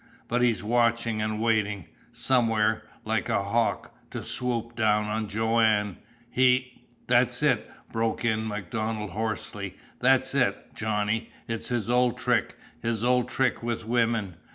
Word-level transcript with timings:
But 0.27 0.41
he's 0.41 0.63
watching, 0.63 1.21
and 1.21 1.39
waiting 1.39 1.85
somewhere 2.11 2.85
like 3.05 3.29
a 3.29 3.43
hawk, 3.43 3.93
to 4.09 4.25
swoop 4.25 4.75
down 4.75 5.05
on 5.05 5.27
Joanne! 5.29 5.97
He" 6.31 6.81
"That's 7.07 7.43
it!" 7.43 7.69
broke 7.91 8.25
in 8.25 8.47
MacDonald 8.47 9.11
hoarsely. 9.11 9.77
"That's 9.99 10.33
it, 10.33 10.73
Johnny! 10.73 11.29
It's 11.47 11.67
his 11.67 11.87
old 11.87 12.17
trick 12.17 12.57
his 12.81 13.03
old 13.03 13.29
trick 13.29 13.61
with 13.61 13.85
women. 13.85 14.37